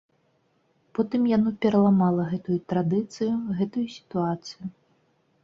Потым 0.99 1.21
яно 1.31 1.49
пераламала 1.65 2.25
гэтую 2.31 2.57
традыцыю, 2.73 3.31
гэтую 3.61 3.87
сітуацыю. 3.99 4.65